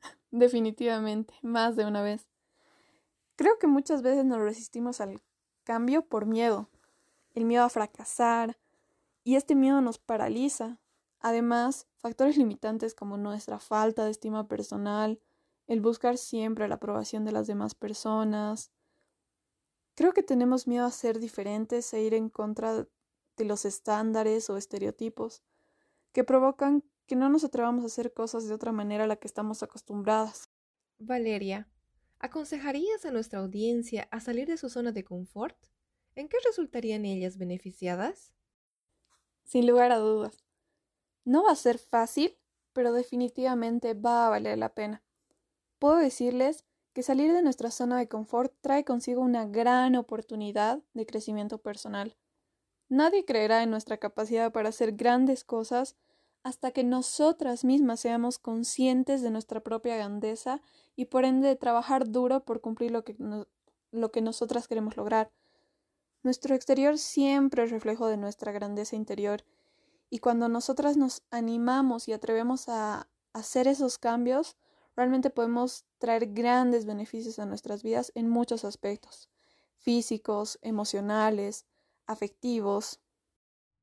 Definitivamente, 0.30 1.34
más 1.42 1.76
de 1.76 1.84
una 1.84 2.02
vez. 2.02 2.26
Creo 3.36 3.58
que 3.58 3.66
muchas 3.66 4.02
veces 4.02 4.24
nos 4.24 4.38
resistimos 4.38 5.00
al 5.00 5.22
cambio 5.64 6.06
por 6.06 6.26
miedo, 6.26 6.70
el 7.34 7.44
miedo 7.44 7.64
a 7.64 7.68
fracasar, 7.68 8.58
y 9.24 9.36
este 9.36 9.54
miedo 9.54 9.80
nos 9.80 9.98
paraliza. 9.98 10.78
Además, 11.18 11.88
factores 11.96 12.36
limitantes 12.36 12.94
como 12.94 13.16
nuestra 13.16 13.58
falta 13.58 14.04
de 14.04 14.12
estima 14.12 14.46
personal, 14.46 15.20
el 15.66 15.80
buscar 15.80 16.16
siempre 16.16 16.68
la 16.68 16.76
aprobación 16.76 17.24
de 17.24 17.32
las 17.32 17.46
demás 17.46 17.74
personas. 17.74 18.70
Creo 19.96 20.12
que 20.12 20.22
tenemos 20.22 20.66
miedo 20.66 20.86
a 20.86 20.90
ser 20.92 21.18
diferentes 21.18 21.92
e 21.92 22.02
ir 22.02 22.14
en 22.14 22.30
contra 22.30 22.86
de 23.36 23.44
los 23.44 23.64
estándares 23.64 24.48
o 24.48 24.56
estereotipos 24.56 25.42
que 26.12 26.24
provocan 26.24 26.84
que 27.06 27.16
no 27.16 27.28
nos 27.28 27.44
atrevamos 27.44 27.84
a 27.84 27.86
hacer 27.86 28.12
cosas 28.12 28.46
de 28.46 28.54
otra 28.54 28.72
manera 28.72 29.04
a 29.04 29.06
la 29.06 29.16
que 29.16 29.28
estamos 29.28 29.62
acostumbradas. 29.62 30.50
Valeria, 30.98 31.68
¿aconsejarías 32.18 33.04
a 33.04 33.10
nuestra 33.10 33.40
audiencia 33.40 34.08
a 34.10 34.20
salir 34.20 34.48
de 34.48 34.56
su 34.56 34.68
zona 34.68 34.92
de 34.92 35.04
confort? 35.04 35.56
¿En 36.14 36.28
qué 36.28 36.38
resultarían 36.44 37.04
ellas 37.04 37.38
beneficiadas? 37.38 38.32
Sin 39.44 39.66
lugar 39.66 39.92
a 39.92 39.98
dudas. 39.98 40.42
No 41.24 41.44
va 41.44 41.52
a 41.52 41.56
ser 41.56 41.78
fácil, 41.78 42.36
pero 42.72 42.92
definitivamente 42.92 43.94
va 43.94 44.26
a 44.26 44.30
valer 44.30 44.58
la 44.58 44.74
pena. 44.74 45.02
Puedo 45.78 45.96
decirles 45.96 46.64
que 46.92 47.02
salir 47.02 47.32
de 47.32 47.42
nuestra 47.42 47.70
zona 47.70 47.98
de 47.98 48.08
confort 48.08 48.54
trae 48.62 48.84
consigo 48.84 49.20
una 49.20 49.46
gran 49.46 49.96
oportunidad 49.96 50.82
de 50.94 51.04
crecimiento 51.04 51.58
personal. 51.58 52.16
Nadie 52.88 53.24
creerá 53.24 53.62
en 53.62 53.70
nuestra 53.70 53.98
capacidad 53.98 54.52
para 54.52 54.70
hacer 54.70 54.92
grandes 54.92 55.44
cosas 55.44 55.96
hasta 56.46 56.70
que 56.70 56.84
nosotras 56.84 57.64
mismas 57.64 57.98
seamos 57.98 58.38
conscientes 58.38 59.20
de 59.20 59.32
nuestra 59.32 59.64
propia 59.64 59.96
grandeza 59.96 60.62
y 60.94 61.06
por 61.06 61.24
ende 61.24 61.56
trabajar 61.56 62.08
duro 62.08 62.44
por 62.44 62.60
cumplir 62.60 62.92
lo 62.92 63.02
que, 63.02 63.16
lo 63.90 64.12
que 64.12 64.20
nosotras 64.20 64.68
queremos 64.68 64.96
lograr. 64.96 65.32
Nuestro 66.22 66.54
exterior 66.54 66.98
siempre 66.98 67.64
es 67.64 67.72
reflejo 67.72 68.06
de 68.06 68.16
nuestra 68.16 68.52
grandeza 68.52 68.94
interior 68.94 69.42
y 70.08 70.20
cuando 70.20 70.48
nosotras 70.48 70.96
nos 70.96 71.24
animamos 71.32 72.06
y 72.06 72.12
atrevemos 72.12 72.68
a 72.68 73.08
hacer 73.32 73.66
esos 73.66 73.98
cambios, 73.98 74.56
realmente 74.94 75.30
podemos 75.30 75.84
traer 75.98 76.32
grandes 76.32 76.86
beneficios 76.86 77.40
a 77.40 77.46
nuestras 77.46 77.82
vidas 77.82 78.12
en 78.14 78.28
muchos 78.28 78.64
aspectos, 78.64 79.28
físicos, 79.78 80.60
emocionales, 80.62 81.66
afectivos. 82.06 83.00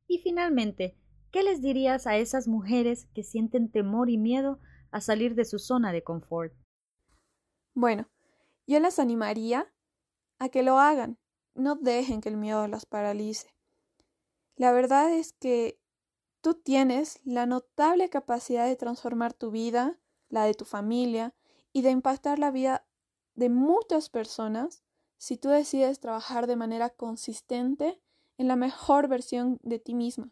Y 0.08 0.20
finalmente, 0.20 0.96
¿Qué 1.34 1.42
les 1.42 1.64
dirías 1.64 2.06
a 2.06 2.16
esas 2.16 2.48
mujeres 2.48 3.08
que 3.16 3.24
sienten 3.24 3.72
temor 3.72 4.12
y 4.12 4.20
miedo 4.20 4.60
a 4.92 5.02
salir 5.02 5.34
de 5.34 5.46
su 5.46 5.58
zona 5.58 5.92
de 5.92 6.04
confort? 6.04 6.54
Bueno, 7.74 8.08
yo 8.68 8.80
las 8.80 9.00
animaría 9.00 9.74
a 10.38 10.50
que 10.50 10.62
lo 10.62 10.78
hagan. 10.78 11.18
No 11.56 11.74
dejen 11.74 12.22
que 12.22 12.30
el 12.30 12.38
miedo 12.38 12.68
las 12.68 12.86
paralice. 12.86 13.48
La 14.58 14.72
verdad 14.72 15.12
es 15.12 15.34
que 15.34 15.82
tú 16.42 16.54
tienes 16.54 17.20
la 17.24 17.48
notable 17.48 18.12
capacidad 18.12 18.68
de 18.68 18.76
transformar 18.76 19.34
tu 19.34 19.50
vida, 19.50 20.00
la 20.30 20.46
de 20.46 20.54
tu 20.54 20.66
familia 20.66 21.34
y 21.72 21.82
de 21.82 21.90
impactar 21.90 22.38
la 22.38 22.52
vida 22.52 22.86
de 23.34 23.50
muchas 23.50 24.12
personas 24.12 24.84
si 25.18 25.38
tú 25.38 25.50
decides 25.50 26.00
trabajar 26.00 26.46
de 26.46 26.58
manera 26.58 26.92
consistente 26.92 28.00
en 28.38 28.48
la 28.48 28.56
mejor 28.56 29.08
versión 29.08 29.58
de 29.64 29.80
ti 29.80 29.96
misma 29.96 30.32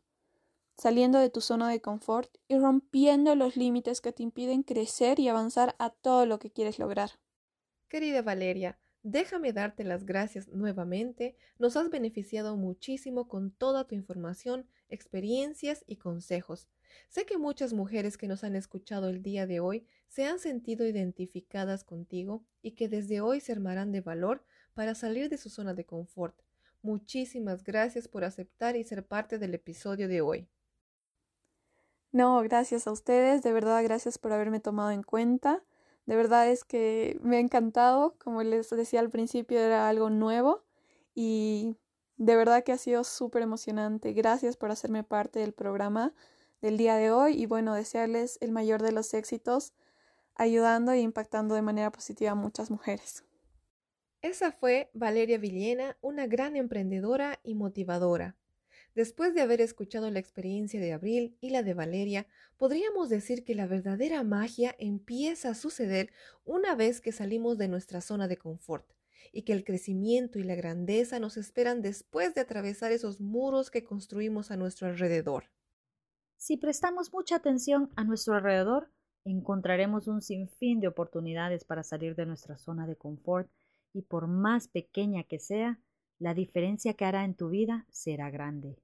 saliendo 0.81 1.19
de 1.19 1.29
tu 1.29 1.41
zona 1.41 1.69
de 1.69 1.79
confort 1.79 2.35
y 2.47 2.57
rompiendo 2.57 3.35
los 3.35 3.55
límites 3.55 4.01
que 4.01 4.13
te 4.13 4.23
impiden 4.23 4.63
crecer 4.63 5.19
y 5.19 5.27
avanzar 5.27 5.75
a 5.77 5.91
todo 5.91 6.25
lo 6.25 6.39
que 6.39 6.49
quieres 6.49 6.79
lograr. 6.79 7.11
Querida 7.87 8.23
Valeria, 8.23 8.79
déjame 9.03 9.53
darte 9.53 9.83
las 9.83 10.07
gracias 10.07 10.47
nuevamente. 10.47 11.35
Nos 11.59 11.77
has 11.77 11.91
beneficiado 11.91 12.57
muchísimo 12.57 13.27
con 13.27 13.51
toda 13.51 13.85
tu 13.85 13.93
información, 13.93 14.65
experiencias 14.89 15.83
y 15.85 15.97
consejos. 15.97 16.67
Sé 17.09 17.27
que 17.27 17.37
muchas 17.37 17.73
mujeres 17.73 18.17
que 18.17 18.27
nos 18.27 18.43
han 18.43 18.55
escuchado 18.55 19.09
el 19.09 19.21
día 19.21 19.45
de 19.45 19.59
hoy 19.59 19.85
se 20.07 20.25
han 20.25 20.39
sentido 20.39 20.87
identificadas 20.87 21.83
contigo 21.83 22.43
y 22.63 22.71
que 22.71 22.89
desde 22.89 23.21
hoy 23.21 23.39
se 23.39 23.51
armarán 23.51 23.91
de 23.91 24.01
valor 24.01 24.43
para 24.73 24.95
salir 24.95 25.29
de 25.29 25.37
su 25.37 25.51
zona 25.51 25.75
de 25.75 25.85
confort. 25.85 26.41
Muchísimas 26.81 27.63
gracias 27.63 28.07
por 28.07 28.23
aceptar 28.23 28.75
y 28.75 28.83
ser 28.83 29.05
parte 29.05 29.37
del 29.37 29.53
episodio 29.53 30.07
de 30.07 30.21
hoy. 30.21 30.49
No, 32.11 32.41
gracias 32.41 32.87
a 32.87 32.91
ustedes, 32.91 33.41
de 33.41 33.53
verdad 33.53 33.81
gracias 33.83 34.17
por 34.17 34.33
haberme 34.33 34.59
tomado 34.59 34.91
en 34.91 35.01
cuenta. 35.01 35.63
De 36.05 36.15
verdad 36.15 36.49
es 36.49 36.65
que 36.65 37.17
me 37.21 37.37
ha 37.37 37.39
encantado, 37.39 38.15
como 38.17 38.43
les 38.43 38.69
decía 38.69 38.99
al 38.99 39.09
principio, 39.09 39.59
era 39.59 39.87
algo 39.87 40.09
nuevo 40.09 40.65
y 41.15 41.77
de 42.17 42.35
verdad 42.35 42.63
que 42.63 42.73
ha 42.73 42.77
sido 42.77 43.03
súper 43.05 43.43
emocionante. 43.43 44.11
Gracias 44.13 44.57
por 44.57 44.71
hacerme 44.71 45.03
parte 45.03 45.39
del 45.39 45.53
programa 45.53 46.13
del 46.61 46.77
día 46.77 46.95
de 46.95 47.11
hoy 47.11 47.41
y 47.41 47.45
bueno, 47.45 47.73
desearles 47.73 48.37
el 48.41 48.51
mayor 48.51 48.81
de 48.81 48.91
los 48.91 49.13
éxitos 49.13 49.73
ayudando 50.35 50.91
e 50.91 50.99
impactando 50.99 51.55
de 51.55 51.61
manera 51.61 51.91
positiva 51.91 52.31
a 52.31 52.35
muchas 52.35 52.71
mujeres. 52.71 53.23
Esa 54.21 54.51
fue 54.51 54.89
Valeria 54.93 55.37
Villena, 55.37 55.97
una 56.01 56.27
gran 56.27 56.55
emprendedora 56.55 57.39
y 57.43 57.55
motivadora. 57.55 58.35
Después 58.93 59.33
de 59.33 59.41
haber 59.41 59.61
escuchado 59.61 60.11
la 60.11 60.19
experiencia 60.19 60.79
de 60.79 60.91
Abril 60.91 61.37
y 61.39 61.51
la 61.51 61.63
de 61.63 61.73
Valeria, 61.73 62.27
podríamos 62.57 63.07
decir 63.07 63.45
que 63.45 63.55
la 63.55 63.65
verdadera 63.65 64.23
magia 64.23 64.75
empieza 64.79 65.49
a 65.49 65.55
suceder 65.55 66.11
una 66.43 66.75
vez 66.75 66.99
que 66.99 67.13
salimos 67.13 67.57
de 67.57 67.69
nuestra 67.69 68.01
zona 68.01 68.27
de 68.27 68.37
confort 68.37 68.85
y 69.31 69.43
que 69.43 69.53
el 69.53 69.63
crecimiento 69.63 70.39
y 70.39 70.43
la 70.43 70.55
grandeza 70.55 71.19
nos 71.19 71.37
esperan 71.37 71.81
después 71.81 72.35
de 72.35 72.41
atravesar 72.41 72.91
esos 72.91 73.21
muros 73.21 73.71
que 73.71 73.85
construimos 73.85 74.51
a 74.51 74.57
nuestro 74.57 74.87
alrededor. 74.87 75.45
Si 76.35 76.57
prestamos 76.57 77.13
mucha 77.13 77.37
atención 77.37 77.91
a 77.95 78.03
nuestro 78.03 78.33
alrededor, 78.35 78.89
encontraremos 79.23 80.07
un 80.07 80.21
sinfín 80.21 80.81
de 80.81 80.87
oportunidades 80.87 81.63
para 81.63 81.83
salir 81.83 82.15
de 82.15 82.25
nuestra 82.25 82.57
zona 82.57 82.87
de 82.87 82.95
confort 82.95 83.49
y 83.93 84.01
por 84.01 84.27
más 84.27 84.67
pequeña 84.67 85.23
que 85.23 85.39
sea, 85.39 85.79
la 86.21 86.35
diferencia 86.35 86.93
que 86.93 87.03
hará 87.03 87.25
en 87.25 87.33
tu 87.33 87.49
vida 87.49 87.87
será 87.89 88.29
grande. 88.29 88.77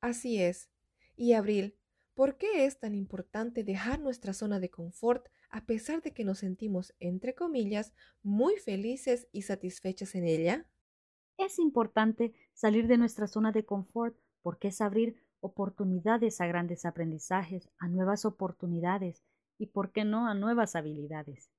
Así 0.00 0.40
es. 0.42 0.70
Y 1.16 1.34
Abril, 1.34 1.76
¿por 2.14 2.38
qué 2.38 2.64
es 2.64 2.80
tan 2.80 2.94
importante 2.94 3.62
dejar 3.62 4.00
nuestra 4.00 4.32
zona 4.32 4.58
de 4.58 4.70
confort 4.70 5.28
a 5.50 5.66
pesar 5.66 6.00
de 6.00 6.12
que 6.14 6.24
nos 6.24 6.38
sentimos, 6.38 6.94
entre 6.98 7.34
comillas, 7.34 7.92
muy 8.22 8.56
felices 8.56 9.28
y 9.32 9.42
satisfechas 9.42 10.14
en 10.14 10.24
ella? 10.24 10.66
Es 11.36 11.58
importante 11.58 12.32
salir 12.54 12.86
de 12.86 12.96
nuestra 12.96 13.26
zona 13.26 13.52
de 13.52 13.66
confort 13.66 14.16
porque 14.40 14.68
es 14.68 14.80
abrir 14.80 15.22
oportunidades 15.40 16.40
a 16.40 16.46
grandes 16.46 16.86
aprendizajes, 16.86 17.68
a 17.78 17.88
nuevas 17.88 18.24
oportunidades 18.24 19.22
y, 19.58 19.66
por 19.66 19.92
qué 19.92 20.04
no, 20.04 20.26
a 20.26 20.34
nuevas 20.34 20.74
habilidades. 20.74 21.50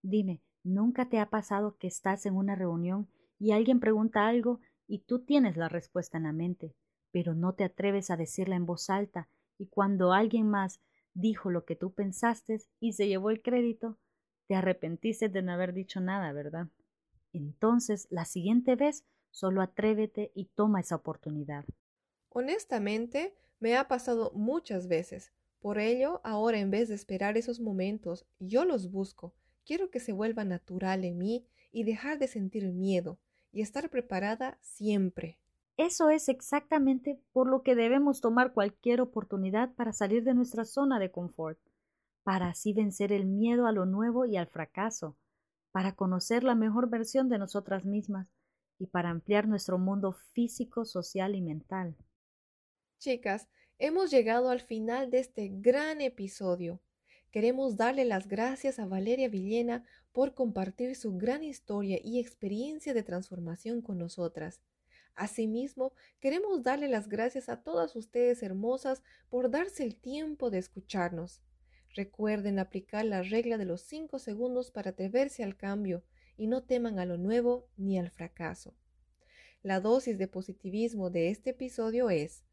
Dime, 0.00 0.42
¿Nunca 0.66 1.08
te 1.08 1.20
ha 1.20 1.30
pasado 1.30 1.76
que 1.76 1.86
estás 1.86 2.26
en 2.26 2.34
una 2.34 2.56
reunión 2.56 3.08
y 3.38 3.52
alguien 3.52 3.78
pregunta 3.78 4.26
algo 4.26 4.58
y 4.86 5.00
tú 5.00 5.20
tienes 5.20 5.56
la 5.56 5.68
respuesta 5.68 6.16
en 6.16 6.24
la 6.24 6.32
mente, 6.32 6.74
pero 7.10 7.34
no 7.34 7.54
te 7.54 7.64
atreves 7.64 8.10
a 8.10 8.16
decirla 8.16 8.56
en 8.56 8.66
voz 8.66 8.90
alta 8.90 9.28
y 9.58 9.66
cuando 9.66 10.12
alguien 10.12 10.48
más 10.48 10.80
dijo 11.14 11.50
lo 11.50 11.64
que 11.64 11.76
tú 11.76 11.92
pensaste 11.92 12.60
y 12.80 12.92
se 12.92 13.08
llevó 13.08 13.30
el 13.30 13.42
crédito, 13.42 13.98
te 14.46 14.54
arrepentiste 14.54 15.28
de 15.28 15.42
no 15.42 15.52
haber 15.52 15.72
dicho 15.72 16.00
nada, 16.00 16.32
¿verdad? 16.32 16.68
Entonces, 17.32 18.06
la 18.10 18.24
siguiente 18.24 18.76
vez, 18.76 19.04
solo 19.30 19.62
atrévete 19.62 20.30
y 20.34 20.46
toma 20.54 20.80
esa 20.80 20.96
oportunidad. 20.96 21.64
Honestamente, 22.28 23.34
me 23.58 23.76
ha 23.76 23.88
pasado 23.88 24.30
muchas 24.34 24.88
veces. 24.88 25.32
Por 25.58 25.78
ello, 25.78 26.20
ahora 26.22 26.58
en 26.58 26.70
vez 26.70 26.88
de 26.88 26.94
esperar 26.94 27.36
esos 27.36 27.60
momentos, 27.60 28.26
yo 28.38 28.64
los 28.64 28.90
busco 28.90 29.34
Quiero 29.66 29.90
que 29.90 29.98
se 29.98 30.12
vuelva 30.12 30.44
natural 30.44 31.04
en 31.04 31.18
mí 31.18 31.44
y 31.72 31.82
dejar 31.82 32.20
de 32.20 32.28
sentir 32.28 32.72
miedo 32.72 33.18
y 33.52 33.62
estar 33.62 33.88
preparada 33.90 34.58
siempre. 34.60 35.38
Eso 35.76 36.08
es 36.08 36.28
exactamente 36.28 37.20
por 37.32 37.48
lo 37.48 37.62
que 37.62 37.74
debemos 37.74 38.20
tomar 38.20 38.52
cualquier 38.52 39.00
oportunidad 39.00 39.74
para 39.74 39.92
salir 39.92 40.24
de 40.24 40.34
nuestra 40.34 40.64
zona 40.64 40.98
de 40.98 41.10
confort, 41.10 41.58
para 42.22 42.48
así 42.48 42.72
vencer 42.72 43.12
el 43.12 43.26
miedo 43.26 43.66
a 43.66 43.72
lo 43.72 43.84
nuevo 43.84 44.24
y 44.24 44.36
al 44.36 44.46
fracaso, 44.46 45.16
para 45.72 45.94
conocer 45.94 46.44
la 46.44 46.54
mejor 46.54 46.88
versión 46.88 47.28
de 47.28 47.38
nosotras 47.38 47.84
mismas 47.84 48.28
y 48.78 48.86
para 48.86 49.10
ampliar 49.10 49.46
nuestro 49.46 49.78
mundo 49.78 50.12
físico, 50.32 50.84
social 50.84 51.34
y 51.34 51.42
mental. 51.42 51.94
Chicas, 52.98 53.48
hemos 53.78 54.10
llegado 54.10 54.48
al 54.48 54.60
final 54.60 55.10
de 55.10 55.18
este 55.18 55.50
gran 55.52 56.00
episodio. 56.00 56.80
Queremos 57.36 57.76
darle 57.76 58.06
las 58.06 58.28
gracias 58.28 58.78
a 58.78 58.86
Valeria 58.86 59.28
Villena 59.28 59.84
por 60.14 60.32
compartir 60.32 60.96
su 60.96 61.18
gran 61.18 61.44
historia 61.44 61.98
y 62.02 62.18
experiencia 62.18 62.94
de 62.94 63.02
transformación 63.02 63.82
con 63.82 63.98
nosotras. 63.98 64.62
Asimismo, 65.14 65.92
queremos 66.18 66.62
darle 66.62 66.88
las 66.88 67.10
gracias 67.10 67.50
a 67.50 67.62
todas 67.62 67.94
ustedes 67.94 68.42
hermosas 68.42 69.02
por 69.28 69.50
darse 69.50 69.84
el 69.84 69.96
tiempo 69.96 70.48
de 70.48 70.56
escucharnos. 70.56 71.42
Recuerden 71.94 72.58
aplicar 72.58 73.04
la 73.04 73.22
regla 73.22 73.58
de 73.58 73.66
los 73.66 73.82
cinco 73.82 74.18
segundos 74.18 74.70
para 74.70 74.92
atreverse 74.92 75.44
al 75.44 75.58
cambio 75.58 76.04
y 76.38 76.46
no 76.46 76.62
teman 76.62 76.98
a 76.98 77.04
lo 77.04 77.18
nuevo 77.18 77.68
ni 77.76 77.98
al 77.98 78.10
fracaso. 78.10 78.74
La 79.62 79.80
dosis 79.80 80.16
de 80.16 80.26
positivismo 80.26 81.10
de 81.10 81.28
este 81.28 81.50
episodio 81.50 82.08
es, 82.08 82.44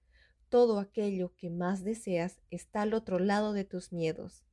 todo 0.49 0.77
aquello 0.77 1.33
que 1.37 1.49
más 1.49 1.85
deseas 1.85 2.41
está 2.51 2.81
al 2.81 2.93
otro 2.93 3.17
lado 3.17 3.53
de 3.53 3.63
tus 3.63 3.93
miedos. 3.93 4.43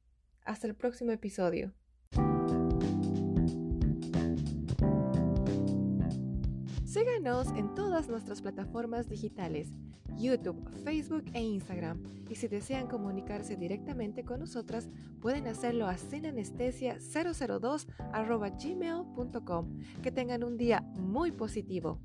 Hasta 0.45 0.67
el 0.67 0.75
próximo 0.75 1.13
episodio. 1.13 1.73
Síganos 6.85 7.49
en 7.57 7.75
todas 7.77 8.09
nuestras 8.09 8.43
plataformas 8.43 9.09
digitales, 9.09 9.69
YouTube, 10.17 10.69
Facebook 10.83 11.25
e 11.35 11.41
Instagram. 11.41 12.03
Y 12.29 12.35
si 12.35 12.49
desean 12.49 12.89
comunicarse 12.89 13.57
directamente 13.57 14.25
con 14.25 14.41
nosotras, 14.41 14.89
pueden 15.21 15.47
hacerlo 15.47 15.87
a 15.87 15.95
sinanestesia002 15.95 17.87
gmail.com. 18.63 19.79
Que 20.03 20.11
tengan 20.11 20.43
un 20.43 20.57
día 20.57 20.81
muy 20.97 21.31
positivo. 21.31 22.01